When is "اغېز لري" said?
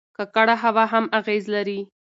1.19-1.79